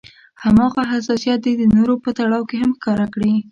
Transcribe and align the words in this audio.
هماغه 0.43 0.81
حساسيت 0.91 1.39
دې 1.45 1.53
د 1.57 1.61
نورو 1.75 1.95
په 2.03 2.09
تړاو 2.17 2.43
هم 2.61 2.71
ښکاره 2.77 3.07
کړي. 3.13 3.33